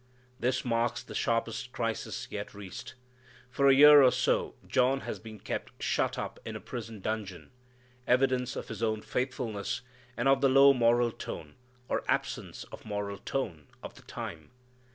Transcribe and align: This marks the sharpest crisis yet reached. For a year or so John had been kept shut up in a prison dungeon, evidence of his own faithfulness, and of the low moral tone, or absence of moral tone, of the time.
This 0.39 0.65
marks 0.65 1.03
the 1.03 1.13
sharpest 1.13 1.73
crisis 1.73 2.27
yet 2.31 2.55
reached. 2.55 2.95
For 3.51 3.69
a 3.69 3.73
year 3.75 4.01
or 4.01 4.11
so 4.11 4.55
John 4.65 5.01
had 5.01 5.21
been 5.21 5.39
kept 5.39 5.79
shut 5.83 6.17
up 6.17 6.39
in 6.43 6.55
a 6.55 6.59
prison 6.59 7.01
dungeon, 7.01 7.51
evidence 8.07 8.55
of 8.55 8.69
his 8.69 8.81
own 8.81 9.03
faithfulness, 9.03 9.81
and 10.17 10.27
of 10.27 10.41
the 10.41 10.49
low 10.49 10.73
moral 10.73 11.11
tone, 11.11 11.53
or 11.87 12.03
absence 12.07 12.63
of 12.71 12.83
moral 12.83 13.19
tone, 13.19 13.67
of 13.83 13.93
the 13.93 14.01
time. 14.01 14.49